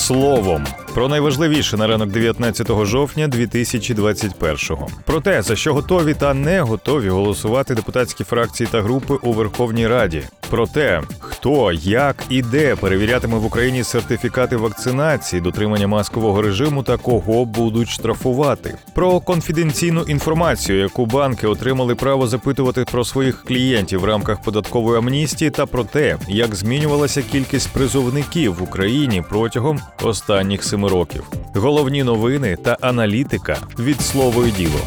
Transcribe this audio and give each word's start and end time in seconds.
словом. 0.00 0.66
Про 0.94 1.08
найважливіше 1.08 1.76
на 1.76 1.86
ранок 1.86 2.10
19 2.10 2.86
жовтня 2.86 3.28
2021-го. 3.28 4.88
Про 5.04 5.20
те, 5.20 5.42
за 5.42 5.56
що 5.56 5.74
готові 5.74 6.14
та 6.14 6.34
не 6.34 6.60
готові 6.60 7.08
голосувати 7.08 7.74
депутатські 7.74 8.24
фракції 8.24 8.68
та 8.72 8.82
групи 8.82 9.14
у 9.22 9.32
Верховній 9.32 9.86
Раді. 9.86 10.22
Про 10.50 10.66
те, 10.66 11.02
хто, 11.18 11.72
як 11.82 12.16
і 12.28 12.42
де 12.42 12.76
перевірятиме 12.76 13.38
в 13.38 13.44
Україні 13.44 13.84
сертифікати 13.84 14.56
вакцинації, 14.56 15.42
дотримання 15.42 15.86
маскового 15.86 16.42
режиму 16.42 16.82
та 16.82 16.96
кого 16.96 17.44
будуть 17.44 17.88
штрафувати. 17.88 18.74
Про 18.94 19.20
конфіденційну 19.20 20.02
інформацію, 20.02 20.78
яку 20.78 21.06
банки 21.06 21.46
отримали 21.46 21.94
право 21.94 22.26
запитувати 22.26 22.84
про 22.90 23.04
своїх 23.04 23.44
клієнтів 23.44 24.00
в 24.00 24.04
рамках 24.04 24.42
податкової 24.42 24.98
амністії, 24.98 25.50
та 25.50 25.66
про 25.66 25.84
те, 25.84 26.18
як 26.28 26.54
змінювалася 26.54 27.22
кількість 27.22 27.72
призовників 27.72 28.54
в 28.54 28.62
Україні 28.62 29.24
протягом 29.28 29.80
останніх 30.02 30.64
семи 30.64 30.79
років. 30.88 31.30
Головні 31.54 32.02
новини 32.02 32.56
та 32.56 32.76
аналітика 32.80 33.56
від 33.78 34.00
слово 34.00 34.46
і 34.46 34.50
діло. 34.50 34.80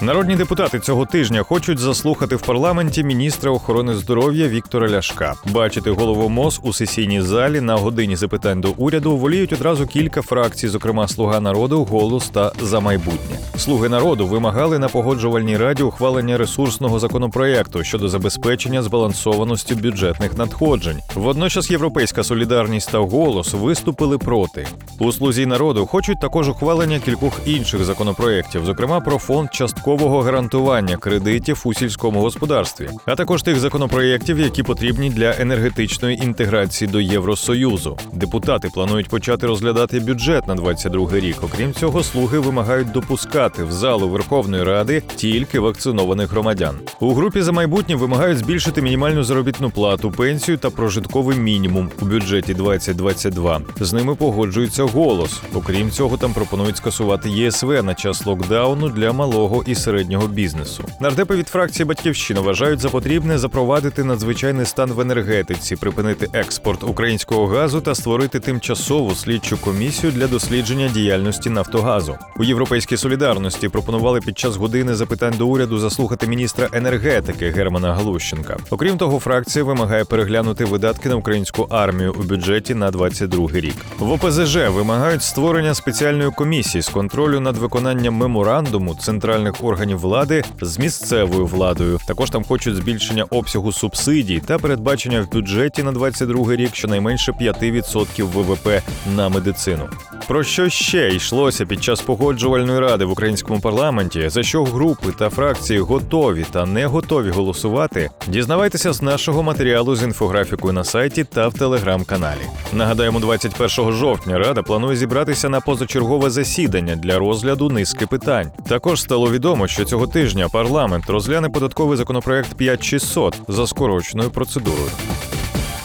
Народні 0.00 0.36
депутати 0.36 0.80
цього 0.80 1.06
тижня 1.06 1.42
хочуть 1.42 1.78
заслухати 1.78 2.36
в 2.36 2.42
парламенті 2.42 3.04
міністра 3.04 3.50
охорони 3.50 3.94
здоров'я 3.94 4.48
Віктора 4.48 4.90
Ляшка. 4.90 5.34
Бачити 5.46 5.90
голову 5.90 6.28
МОЗ 6.28 6.60
у 6.62 6.72
сесійній 6.72 7.20
залі 7.22 7.60
на 7.60 7.76
годині 7.76 8.16
запитань 8.16 8.60
до 8.60 8.70
уряду 8.70 9.16
воліють 9.16 9.52
одразу 9.52 9.86
кілька 9.86 10.22
фракцій, 10.22 10.68
зокрема 10.68 11.08
Слуга 11.08 11.40
народу, 11.40 11.84
голос 11.84 12.28
та 12.28 12.52
за 12.60 12.80
майбутнє. 12.80 13.38
Слуги 13.56 13.88
народу 13.88 14.26
вимагали 14.26 14.78
на 14.78 14.88
погоджувальній 14.88 15.56
раді 15.56 15.82
ухвалення 15.82 16.38
ресурсного 16.38 16.98
законопроекту 16.98 17.84
щодо 17.84 18.08
забезпечення 18.08 18.82
збалансованості 18.82 19.74
бюджетних 19.74 20.38
надходжень. 20.38 20.98
Водночас 21.14 21.70
Європейська 21.70 22.24
солідарність 22.24 22.92
та 22.92 22.98
голос 22.98 23.52
виступили 23.52 24.18
проти. 24.18 24.66
У 24.98 25.12
слузі 25.12 25.46
народу 25.46 25.86
хочуть 25.86 26.20
також 26.20 26.48
ухвалення 26.48 26.98
кількох 26.98 27.40
інших 27.46 27.84
законопроєктів, 27.84 28.64
зокрема 28.64 29.00
про 29.00 29.18
фонд 29.18 29.48
часткового 29.84 30.22
гарантування 30.22 30.96
кредитів 30.96 31.62
у 31.64 31.74
сільському 31.74 32.20
господарстві, 32.20 32.88
а 33.06 33.14
також 33.14 33.42
тих 33.42 33.58
законопроєктів, 33.58 34.40
які 34.40 34.62
потрібні 34.62 35.10
для 35.10 35.34
енергетичної 35.38 36.16
інтеграції 36.24 36.90
до 36.90 37.00
Євросоюзу. 37.00 37.98
Депутати 38.12 38.68
планують 38.74 39.08
почати 39.08 39.46
розглядати 39.46 40.00
бюджет 40.00 40.48
на 40.48 40.54
22 40.54 41.08
рік. 41.12 41.36
Окрім 41.42 41.72
цього, 41.72 42.02
слуги 42.02 42.38
вимагають 42.38 42.92
допускати 42.92 43.64
в 43.64 43.72
залу 43.72 44.08
Верховної 44.08 44.62
Ради 44.64 45.02
тільки 45.16 45.60
вакцинованих 45.60 46.30
громадян. 46.30 46.76
У 47.00 47.14
групі 47.14 47.42
за 47.42 47.52
майбутнє 47.52 47.94
вимагають 47.94 48.38
збільшити 48.38 48.82
мінімальну 48.82 49.24
заробітну 49.24 49.70
плату, 49.70 50.10
пенсію 50.10 50.58
та 50.58 50.70
прожитковий 50.70 51.36
мінімум 51.36 51.90
у 52.02 52.04
бюджеті 52.04 52.54
2022. 52.54 53.60
З 53.80 53.92
ними 53.92 54.14
погоджується 54.14 54.82
голос. 54.82 55.42
Окрім 55.54 55.90
цього, 55.90 56.16
там 56.16 56.32
пропонують 56.32 56.76
скасувати 56.76 57.30
ЄСВ 57.30 57.82
на 57.82 57.94
час 57.94 58.26
локдауну 58.26 58.88
для 58.88 59.12
малого 59.12 59.64
і 59.66 59.73
середнього 59.74 60.28
бізнесу. 60.28 60.84
Нардепи 61.00 61.36
від 61.36 61.48
фракції 61.48 61.86
Батьківщина 61.86 62.40
вважають 62.40 62.80
за 62.80 62.88
потрібне 62.88 63.38
запровадити 63.38 64.04
надзвичайний 64.04 64.66
стан 64.66 64.92
в 64.92 65.00
енергетиці, 65.00 65.76
припинити 65.76 66.28
експорт 66.32 66.82
українського 66.82 67.46
газу 67.46 67.80
та 67.80 67.94
створити 67.94 68.40
тимчасову 68.40 69.14
слідчу 69.14 69.56
комісію 69.56 70.12
для 70.12 70.26
дослідження 70.26 70.88
діяльності 70.88 71.50
Нафтогазу. 71.50 72.16
У 72.36 72.44
європейській 72.44 72.96
солідарності 72.96 73.68
пропонували 73.68 74.20
під 74.20 74.38
час 74.38 74.56
години 74.56 74.94
запитань 74.94 75.34
до 75.38 75.46
уряду 75.46 75.78
заслухати 75.78 76.26
міністра 76.26 76.68
енергетики 76.72 77.50
Германа 77.50 77.94
Галущенка. 77.94 78.56
Окрім 78.70 78.98
того, 78.98 79.18
фракція 79.18 79.64
вимагає 79.64 80.04
переглянути 80.04 80.64
видатки 80.64 81.08
на 81.08 81.16
українську 81.16 81.66
армію 81.70 82.14
у 82.20 82.22
бюджеті 82.22 82.74
на 82.74 82.90
22 82.90 83.48
рік. 83.52 83.76
В 83.98 84.12
ОПЗЖ 84.12 84.56
вимагають 84.56 85.22
створення 85.22 85.74
спеціальної 85.74 86.30
комісії 86.30 86.82
з 86.82 86.88
контролю 86.88 87.40
над 87.40 87.56
виконанням 87.56 88.14
меморандуму 88.14 88.94
центральних 88.94 89.63
органів 89.64 89.98
влади 89.98 90.44
з 90.60 90.78
місцевою 90.78 91.46
владою. 91.46 91.98
Також 92.06 92.30
там 92.30 92.44
хочуть 92.44 92.76
збільшення 92.76 93.24
обсягу 93.24 93.72
субсидій 93.72 94.42
та 94.46 94.58
передбачення 94.58 95.20
в 95.20 95.32
бюджеті 95.32 95.82
на 95.82 95.92
22 95.92 96.56
рік 96.56 96.74
щонайменше 96.74 97.32
5% 97.32 98.22
ВВП 98.22 98.82
на 99.16 99.28
медицину. 99.28 99.88
Про 100.28 100.44
що 100.44 100.68
ще 100.68 101.08
йшлося 101.08 101.66
під 101.66 101.84
час 101.84 102.00
погоджувальної 102.00 102.80
ради 102.80 103.04
в 103.04 103.10
українському 103.10 103.60
парламенті? 103.60 104.28
За 104.28 104.42
що 104.42 104.64
групи 104.64 105.12
та 105.18 105.30
фракції 105.30 105.78
готові 105.78 106.46
та 106.50 106.66
не 106.66 106.86
готові 106.86 107.30
голосувати? 107.30 108.10
Дізнавайтеся 108.28 108.92
з 108.92 109.02
нашого 109.02 109.42
матеріалу 109.42 109.96
з 109.96 110.02
інфографікою 110.02 110.72
на 110.72 110.84
сайті 110.84 111.24
та 111.24 111.48
в 111.48 111.54
телеграм-каналі. 111.54 112.40
Нагадаємо, 112.72 113.20
21 113.20 113.92
жовтня 113.92 114.38
рада 114.38 114.62
планує 114.62 114.96
зібратися 114.96 115.48
на 115.48 115.60
позачергове 115.60 116.30
засідання 116.30 116.96
для 116.96 117.18
розгляду 117.18 117.70
низки 117.70 118.06
питань. 118.06 118.50
Також 118.68 119.00
стало 119.00 119.30
відомо, 119.30 119.53
що 119.66 119.84
цього 119.84 120.06
тижня 120.06 120.48
парламент 120.48 121.10
розгляне 121.10 121.48
податковий 121.48 121.98
законопроект 121.98 122.54
5600 122.54 123.36
за 123.48 123.66
скороченою 123.66 124.30
процедурою. 124.30 124.90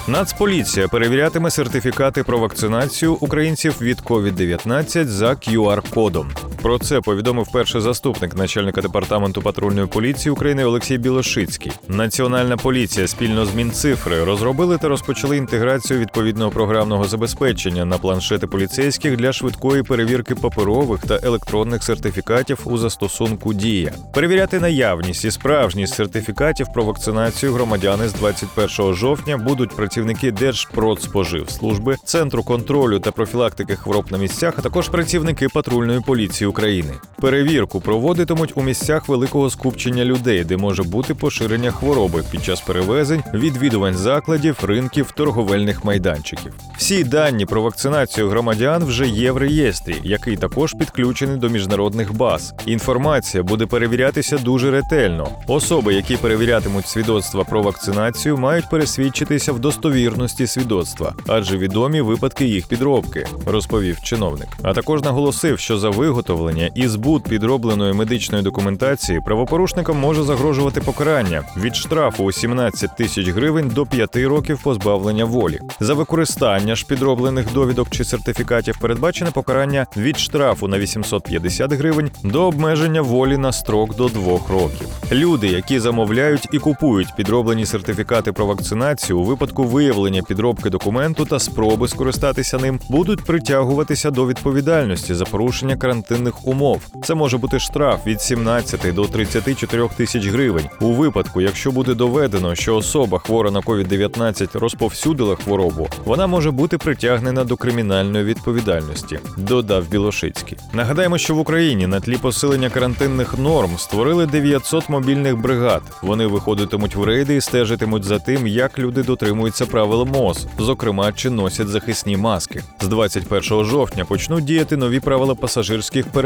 Нацполіція 0.08 0.88
перевірятиме 0.88 1.52
сертифікати 1.52 2.24
про 2.24 2.40
вакцинацію 2.40 3.14
українців 3.14 3.76
від 3.82 4.02
COVID-19 4.02 5.06
за 5.06 5.30
QR-кодом. 5.30 6.26
Про 6.62 6.80
це 6.80 7.02
повідомив 7.02 7.52
перший 7.52 7.82
заступник 7.82 8.36
начальника 8.36 8.82
департаменту 8.82 9.42
патрульної 9.42 9.88
поліції 9.88 10.32
України 10.32 10.66
Олексій 10.66 10.98
Білошицький. 10.98 11.72
Національна 11.88 12.58
поліція 12.58 13.08
спільно 13.08 13.46
з 13.46 13.56
Мінцифри 13.56 14.24
розробили 14.24 14.78
та 14.78 14.88
розпочали 14.88 15.38
інтеграцію 15.38 16.00
відповідного 16.00 16.52
програмного 16.52 17.06
забезпечення 17.06 17.86
на 17.86 17.98
планшети 17.98 18.48
поліцейських 18.48 19.18
для 19.18 19.34
швидкої 19.34 19.84
перевірки 19.84 20.36
паперових 20.36 21.02
та 21.02 21.20
електронних 21.24 21.84
сертифікатів 21.84 22.60
у 22.66 22.78
застосунку 22.78 23.54
Дія. 23.54 23.94
Перевіряти 24.14 24.60
наявність 24.60 25.26
і 25.26 25.32
справжність 25.32 25.94
сертифікатів 25.94 26.68
про 26.74 26.84
вакцинацію 26.84 27.54
громадяни 27.54 28.08
з 28.08 28.14
21 28.14 28.94
жовтня 28.94 29.38
будуть 29.38 29.76
працівники 29.76 30.32
Держпродспоживслужби, 30.32 31.96
центру 32.04 32.44
контролю 32.44 33.00
та 33.00 33.12
профілактики 33.12 33.76
хвороб 33.76 34.06
на 34.12 34.18
місцях, 34.18 34.54
а 34.58 34.62
також 34.62 34.90
працівники 34.90 35.48
патрульної 35.54 36.02
поліції 36.02 36.49
України. 36.50 36.94
Перевірку 37.22 37.82
проводитимуть 37.82 38.52
у 38.56 38.62
місцях 38.62 39.10
великого 39.10 39.50
скупчення 39.50 40.06
людей, 40.06 40.44
де 40.44 40.58
може 40.58 40.84
бути 40.84 41.14
поширення 41.14 41.72
хвороби 41.72 42.24
під 42.32 42.44
час 42.44 42.62
перевезень, 42.62 43.24
відвідувань 43.34 43.96
закладів, 43.96 44.58
ринків, 44.64 45.12
торговельних 45.12 45.86
майданчиків. 45.86 46.54
Всі 46.78 47.04
дані 47.04 47.46
про 47.46 47.62
вакцинацію 47.62 48.30
громадян 48.30 48.84
вже 48.84 49.08
є 49.08 49.32
в 49.32 49.38
реєстрі, 49.38 49.96
який 50.04 50.38
також 50.38 50.74
підключений 50.74 51.38
до 51.38 51.50
міжнародних 51.50 52.14
баз. 52.14 52.54
Інформація 52.66 53.44
буде 53.44 53.66
перевірятися 53.66 54.38
дуже 54.38 54.72
ретельно. 54.72 55.28
Особи, 55.48 55.94
які 55.94 56.18
перевірятимуть 56.18 56.88
свідоцтва 56.88 57.44
про 57.44 57.62
вакцинацію, 57.62 58.38
мають 58.38 58.70
пересвідчитися 58.70 59.54
в 59.54 59.60
достовірності 59.60 60.48
свідоцтва, 60.48 61.14
адже 61.28 61.58
відомі 61.58 62.02
випадки 62.02 62.46
їх 62.46 62.68
підробки, 62.68 63.28
розповів 63.46 64.02
чиновник. 64.02 64.50
А 64.64 64.74
також 64.74 65.02
наголосив, 65.02 65.60
що 65.60 65.78
за 65.78 65.90
виготовлення 65.90 66.39
і 66.76 66.88
збут 66.88 67.24
підробленої 67.24 67.94
медичної 67.94 68.44
документації 68.44 69.22
правопорушникам 69.22 70.00
може 70.00 70.24
загрожувати 70.24 70.82
покарання 70.82 71.44
від 71.58 71.76
штрафу 71.76 72.24
у 72.24 72.32
17 72.32 72.96
тисяч 72.96 73.28
гривень 73.28 73.72
до 73.76 73.86
5 73.86 74.16
років 74.16 74.60
позбавлення 74.64 75.26
волі. 75.26 75.60
За 75.80 75.94
використання 75.94 76.76
ж 76.76 76.86
підроблених 76.86 77.54
довідок 77.54 77.90
чи 77.90 78.04
сертифікатів 78.04 78.78
передбачене 78.78 79.32
покарання 79.32 79.86
від 79.98 80.20
штрафу 80.20 80.68
на 80.68 80.80
850 80.80 81.74
гривень 81.74 82.12
до 82.24 82.44
обмеження 82.44 83.02
волі 83.02 83.38
на 83.38 83.52
строк 83.52 83.96
до 83.96 84.08
2 84.08 84.40
років. 84.50 84.88
Люди, 85.12 85.48
які 85.48 85.80
замовляють 85.80 86.48
і 86.52 86.60
купують 86.60 87.16
підроблені 87.16 87.66
сертифікати 87.66 88.32
про 88.32 88.46
вакцинацію 88.46 89.20
у 89.20 89.24
випадку 89.24 89.64
виявлення 89.64 90.22
підробки 90.22 90.70
документу 90.70 91.26
та 91.26 91.40
спроби 91.40 91.88
скористатися 91.88 92.58
ним, 92.58 92.80
будуть 92.90 93.24
притягуватися 93.24 94.12
до 94.12 94.28
відповідальності 94.28 95.14
за 95.14 95.26
порушення 95.26 95.76
карантинних 95.76 96.29
умов. 96.44 96.82
Це 97.04 97.16
може 97.16 97.38
бути 97.38 97.60
штраф 97.60 98.08
від 98.08 98.22
17 98.22 98.96
до 98.96 99.06
34 99.06 99.88
тисяч 99.98 100.26
гривень. 100.26 100.70
У 100.82 100.92
випадку, 100.92 101.42
якщо 101.42 101.72
буде 101.72 101.94
доведено, 101.94 102.56
що 102.56 102.76
особа 102.76 103.20
хвора 103.20 103.52
на 103.52 103.60
COVID-19 103.60 104.60
розповсюдила 104.60 105.36
хворобу, 105.36 105.88
вона 106.06 106.28
може 106.28 106.52
бути 106.52 106.78
притягнена 106.78 107.44
до 107.44 107.56
кримінальної 107.56 108.24
відповідальності, 108.24 109.20
додав 109.38 109.90
Білошицький. 109.90 110.58
Нагадаємо, 110.74 111.18
що 111.18 111.36
в 111.36 111.40
Україні 111.40 111.88
на 111.88 112.00
тлі 112.00 112.18
посилення 112.18 112.70
карантинних 112.70 113.38
норм 113.38 113.78
створили 113.78 114.26
900 114.26 114.90
мобільних 114.90 115.38
бригад. 115.38 115.82
Вони 116.02 116.28
виходитимуть 116.28 116.96
в 116.96 117.04
рейди 117.04 117.36
і 117.36 117.42
стежитимуть 117.42 118.04
за 118.04 118.20
тим, 118.20 118.48
як 118.48 118.80
люди 118.80 119.04
дотримуються 119.04 119.66
правил 119.66 120.06
МОЗ, 120.06 120.48
зокрема 120.60 121.12
чи 121.12 121.30
носять 121.30 121.68
захисні 121.68 122.18
маски. 122.18 122.64
З 122.82 122.88
21 122.88 123.66
жовтня 123.66 124.06
почнуть 124.06 124.44
діяти 124.44 124.78
нові 124.78 125.00
правила 125.00 125.36
пасажирських 125.36 126.08
перевезень, 126.08 126.19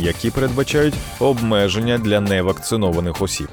які 0.00 0.30
передбачають 0.30 0.94
обмеження 1.20 1.98
для 1.98 2.20
невакцинованих 2.20 3.22
осіб. 3.22 3.48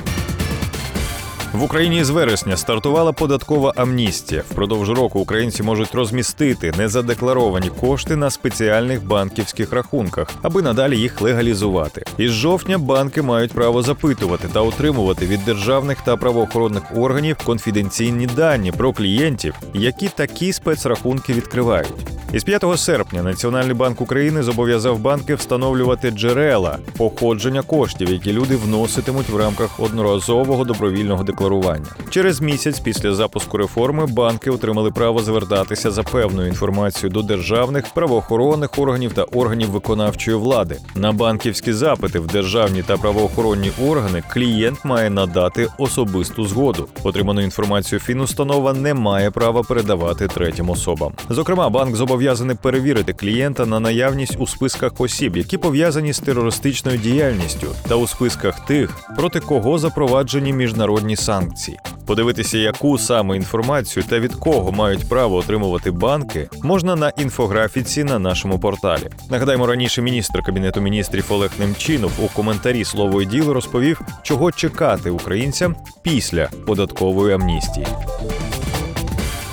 В 1.53 1.63
Україні 1.63 2.03
з 2.03 2.09
вересня 2.09 2.57
стартувала 2.57 3.11
податкова 3.11 3.73
амністія. 3.75 4.43
Впродовж 4.51 4.89
року 4.89 5.19
українці 5.19 5.63
можуть 5.63 5.95
розмістити 5.95 6.73
незадекларовані 6.77 7.69
кошти 7.69 8.15
на 8.15 8.29
спеціальних 8.29 9.05
банківських 9.05 9.73
рахунках, 9.73 10.29
аби 10.41 10.61
надалі 10.61 10.97
їх 10.97 11.21
легалізувати. 11.21 12.03
Із 12.17 12.31
жовтня 12.31 12.77
банки 12.77 13.21
мають 13.21 13.51
право 13.51 13.81
запитувати 13.81 14.47
та 14.53 14.61
отримувати 14.61 15.25
від 15.25 15.45
державних 15.45 16.01
та 16.01 16.17
правоохоронних 16.17 16.83
органів 16.95 17.37
конфіденційні 17.43 18.27
дані 18.27 18.71
про 18.71 18.93
клієнтів, 18.93 19.55
які 19.73 20.07
такі 20.07 20.53
спецрахунки 20.53 21.33
відкривають. 21.33 22.08
Із 22.33 22.43
5 22.43 22.63
серпня 22.75 23.23
Національний 23.23 23.73
банк 23.73 24.01
України 24.01 24.43
зобов'язав 24.43 24.99
банки 24.99 25.35
встановлювати 25.35 26.11
джерела 26.11 26.77
походження 26.97 27.61
коштів, 27.61 28.11
які 28.11 28.33
люди 28.33 28.55
вноситимуть 28.55 29.29
в 29.29 29.37
рамках 29.37 29.79
одноразового 29.79 30.63
добровільного 30.63 31.23
декларування. 31.23 31.85
Через 32.09 32.41
місяць 32.41 32.79
після 32.79 33.13
запуску 33.13 33.57
реформи 33.57 34.05
банки 34.05 34.49
отримали 34.49 34.91
право 34.91 35.19
звертатися 35.19 35.91
за 35.91 36.03
певною 36.03 36.47
інформацією 36.47 37.13
до 37.13 37.21
державних 37.21 37.85
правоохоронних 37.93 38.79
органів 38.79 39.13
та 39.13 39.23
органів 39.23 39.69
виконавчої 39.69 40.37
влади. 40.37 40.77
На 40.95 41.11
банківські 41.11 41.73
запити 41.73 42.19
в 42.19 42.27
державні 42.27 42.83
та 42.83 42.97
правоохоронні 42.97 43.71
органи 43.87 44.23
клієнт 44.33 44.85
має 44.85 45.09
надати 45.09 45.67
особисту 45.77 46.45
згоду. 46.45 46.87
Отриману 47.03 47.41
інформацію 47.41 47.99
фінустанова 47.99 48.73
не 48.73 48.93
має 48.93 49.31
права 49.31 49.63
передавати 49.63 50.27
третім 50.27 50.69
особам. 50.69 51.11
Зокрема, 51.29 51.69
банк 51.69 51.95
зобов'язаний 52.19 52.55
перевірити 52.61 53.13
клієнта 53.13 53.65
на 53.65 53.79
наявність 53.79 54.35
у 54.39 54.47
списках 54.47 55.01
осіб, 55.01 55.37
які 55.37 55.57
пов'язані 55.57 56.13
з 56.13 56.19
терористичною 56.19 56.97
діяльністю, 56.97 57.67
та 57.87 57.95
у 57.95 58.07
списках 58.07 58.65
тих, 58.65 58.99
проти 59.15 59.39
кого 59.39 59.79
запроваджені 59.79 60.53
міжнародні 60.53 61.15
санкції. 61.15 61.77
Подивитися, 62.05 62.57
яку 62.57 62.97
саме 62.97 63.35
інформацію 63.35 64.03
та 64.09 64.19
від 64.19 64.35
кого 64.35 64.71
мають 64.71 65.09
право 65.09 65.35
отримувати 65.35 65.91
банки, 65.91 66.49
можна 66.63 66.95
на 66.95 67.09
інфографіці 67.09 68.03
на 68.03 68.19
нашому 68.19 68.59
порталі. 68.59 69.09
Нагадаємо, 69.29 69.67
раніше 69.67 70.01
міністр 70.01 70.43
кабінету 70.43 70.81
міністрів 70.81 71.25
Олег 71.29 71.51
Немчинов 71.59 72.11
у 72.23 72.27
коментарі 72.27 72.83
слово 72.85 73.21
і 73.21 73.25
діло 73.25 73.53
розповів, 73.53 74.01
чого 74.23 74.51
чекати 74.51 75.09
українцям 75.09 75.75
після 76.03 76.49
податкової 76.65 77.33
амністії. 77.33 77.87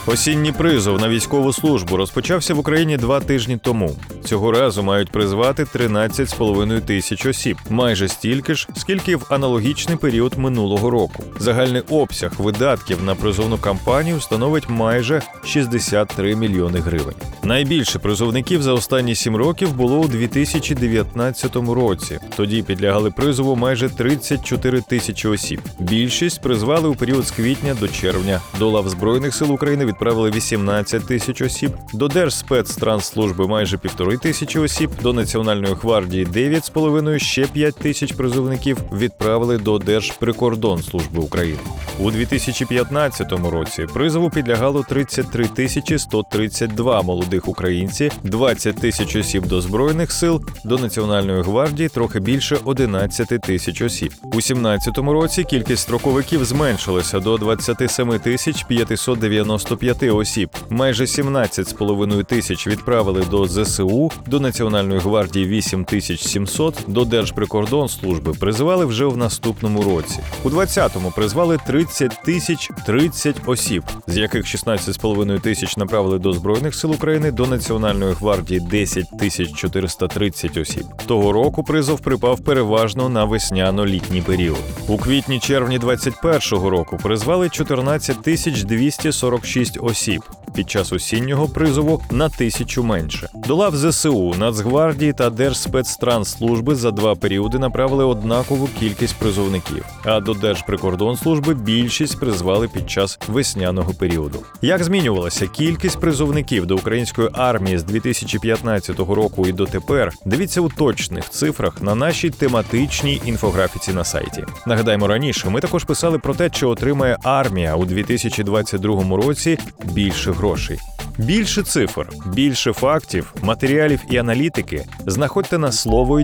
Осінній 0.06 0.52
призов 0.52 1.00
на 1.00 1.08
військову 1.08 1.52
службу 1.52 1.96
розпочався 1.96 2.54
в 2.54 2.58
Україні 2.58 2.96
два 2.96 3.20
тижні 3.20 3.56
тому. 3.62 3.96
Цього 4.26 4.52
разу 4.52 4.82
мають 4.82 5.10
призвати 5.10 5.64
13,5 5.64 6.80
тисяч 6.80 7.26
осіб, 7.26 7.56
майже 7.70 8.08
стільки 8.08 8.54
ж, 8.54 8.68
скільки 8.76 9.16
в 9.16 9.26
аналогічний 9.28 9.96
період 9.96 10.38
минулого 10.38 10.90
року. 10.90 11.24
Загальний 11.38 11.82
обсяг 11.90 12.32
видатків 12.38 13.02
на 13.02 13.14
призовну 13.14 13.58
кампанію 13.58 14.20
становить 14.20 14.68
майже 14.68 15.22
63 15.44 16.36
мільйони 16.36 16.78
гривень. 16.78 17.14
Найбільше 17.42 17.98
призовників 17.98 18.62
за 18.62 18.72
останні 18.72 19.14
сім 19.14 19.36
років 19.36 19.74
було 19.74 19.98
у 19.98 20.08
2019 20.08 21.56
році. 21.56 22.18
Тоді 22.36 22.62
підлягали 22.62 23.10
призову 23.10 23.56
майже 23.56 23.88
34 23.88 24.80
тисячі 24.80 25.28
осіб. 25.28 25.60
Більшість 25.78 26.42
призвали 26.42 26.88
у 26.88 26.94
період 26.94 27.26
з 27.26 27.30
квітня 27.30 27.74
до 27.80 27.88
червня. 27.88 28.40
До 28.58 28.70
лав 28.70 28.88
збройних 28.88 29.34
сил 29.34 29.52
України 29.52 29.84
відправили 29.86 30.30
18 30.30 31.06
тисяч 31.06 31.42
осіб, 31.42 31.70
до 31.92 32.08
Держспецтрансслужби 32.08 33.48
майже 33.48 33.78
півтори 33.78 34.15
тисячі 34.16 34.60
осіб, 34.60 34.90
до 35.02 35.12
Національної 35.12 35.74
гвардії 35.74 36.26
9,5, 36.26 37.18
ще 37.18 37.46
5 37.46 37.76
тисяч 37.76 38.12
призовників 38.12 38.78
відправили 38.92 39.58
до 39.58 39.78
Держприкордонслужби 39.78 41.22
України. 41.22 41.58
У 42.00 42.10
2015 42.10 43.32
році 43.32 43.86
призову 43.94 44.30
підлягало 44.30 44.84
33 44.88 45.44
тисячі 45.44 45.98
132 45.98 47.02
молодих 47.02 47.48
українці, 47.48 48.10
20 48.22 48.76
тисяч 48.76 49.16
осіб 49.16 49.46
до 49.46 49.60
збройних 49.60 50.12
сил, 50.12 50.42
до 50.64 50.78
Національної 50.78 51.42
гвардії 51.42 51.88
трохи 51.88 52.20
більше 52.20 52.58
11 52.64 53.28
тисяч 53.40 53.82
осіб. 53.82 54.12
У 54.22 54.30
2017 54.30 54.98
році 54.98 55.44
кількість 55.44 55.82
строковиків 55.82 56.44
зменшилася 56.44 57.20
до 57.20 57.36
27 57.38 58.18
тисяч 58.18 58.64
595 58.64 60.02
осіб. 60.02 60.50
Майже 60.70 61.04
17,5 61.04 62.24
тисяч 62.24 62.66
відправили 62.66 63.24
до 63.30 63.46
ЗСУ, 63.46 64.05
до 64.26 64.40
Національної 64.40 65.00
гвардії 65.00 65.46
8 65.46 65.84
тисяч 65.84 66.26
700, 66.26 66.74
до 66.86 67.04
Держприкордонслужби 67.04 68.32
призивали 68.32 68.84
вже 68.84 69.06
в 69.06 69.16
наступному 69.16 69.82
році. 69.82 70.18
У 70.44 70.50
20-му 70.50 71.10
призвали 71.10 71.58
30 71.66 72.22
тисяч 72.24 72.70
30 72.86 73.36
осіб, 73.46 73.82
з 74.06 74.16
яких 74.16 74.44
16,5 74.44 75.40
тисяч 75.40 75.76
направили 75.76 76.18
до 76.18 76.32
Збройних 76.32 76.74
сил 76.74 76.90
України, 76.92 77.30
до 77.30 77.46
Національної 77.46 78.14
гвардії 78.14 78.60
10 78.60 79.18
тисяч 79.18 79.52
430 79.52 80.56
осіб. 80.56 80.84
Того 81.06 81.32
року 81.32 81.64
призов 81.64 82.00
припав 82.00 82.40
переважно 82.40 83.08
на 83.08 83.24
весняно-літній 83.24 84.22
період. 84.22 84.58
У 84.88 84.98
квітні-червні 84.98 85.78
21-го 85.78 86.70
року 86.70 86.98
призвали 87.02 87.48
14 87.48 88.22
тисяч 88.22 88.62
246 88.62 89.78
осіб. 89.80 90.22
Під 90.56 90.70
час 90.70 90.92
осіннього 90.92 91.48
призову 91.48 92.02
на 92.10 92.28
тисячу 92.28 92.82
менше. 92.82 93.28
До 93.34 93.54
лав 93.56 93.76
ЗСУ, 93.76 94.34
Нацгвардії 94.38 95.12
та 95.12 95.30
Держспецтрансслужби 95.30 96.74
за 96.74 96.90
два 96.90 97.14
періоди 97.14 97.58
направили 97.58 98.04
однакову 98.04 98.68
кількість 98.80 99.16
призовників. 99.16 99.84
А 100.04 100.20
до 100.20 100.34
Держприкордонслужби 100.34 101.54
більшість 101.54 102.20
призвали 102.20 102.68
під 102.68 102.90
час 102.90 103.18
весняного 103.28 103.94
періоду. 103.94 104.38
Як 104.62 104.84
змінювалася 104.84 105.46
кількість 105.46 106.00
призовників 106.00 106.66
до 106.66 106.76
української 106.76 107.28
армії 107.32 107.78
з 107.78 107.84
2015 107.84 108.98
року 108.98 109.46
і 109.46 109.52
дотепер? 109.52 110.12
Дивіться 110.24 110.60
у 110.60 110.68
точних 110.68 111.30
цифрах 111.30 111.82
на 111.82 111.94
нашій 111.94 112.30
тематичній 112.30 113.20
інфографіці 113.24 113.92
на 113.92 114.04
сайті. 114.04 114.44
Нагадаємо, 114.66 115.06
раніше 115.06 115.50
ми 115.50 115.60
також 115.60 115.84
писали 115.84 116.18
про 116.18 116.34
те, 116.34 116.50
що 116.52 116.68
отримає 116.68 117.16
армія 117.22 117.74
у 117.74 117.84
2022 117.84 119.16
році 119.16 119.58
більше 119.84 120.32
грошей. 120.46 120.78
Більше 121.18 121.62
цифр, 121.62 122.08
більше 122.26 122.72
фактів, 122.72 123.34
матеріалів 123.42 124.00
і 124.10 124.16
аналітики 124.16 124.84
знаходьте 125.06 125.58
на 125.58 125.72
слово 125.72 126.20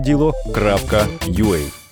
і. 1.27 1.82